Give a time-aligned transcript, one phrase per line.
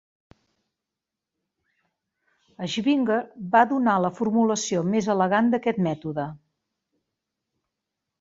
[2.75, 3.17] Schwinger
[3.55, 6.27] va donar la formulació més elegant d'aquest mètode.